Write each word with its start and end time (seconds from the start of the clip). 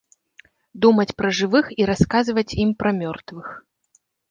Думаць 0.85 1.13
пра 1.19 1.29
жывых 1.41 1.69
і 1.83 1.87
расказваць 1.91 2.57
ім 2.65 2.73
пра 2.83 2.95
мёртвых. 3.03 3.47